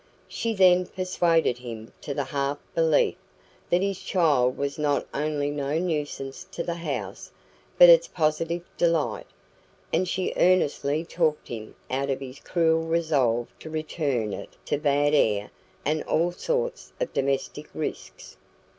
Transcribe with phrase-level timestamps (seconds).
[0.27, 3.17] She then persuaded him to the half belief
[3.69, 7.29] that his child was not only no nuisance to the house,
[7.77, 9.27] but its positive delight;
[9.93, 15.13] and she earnestly talked him out of his cruel resolve to return it to bad
[15.13, 15.51] air
[15.85, 18.37] and all sorts of domestic risks.